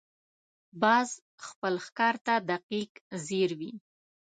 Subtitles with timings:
[0.81, 1.09] باز
[1.47, 2.91] خپل ښکار ته دقیق
[3.25, 3.73] ځیر وي